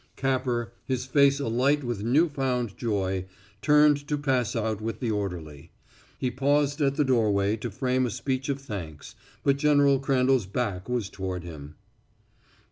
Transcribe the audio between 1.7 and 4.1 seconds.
with new found joy, turned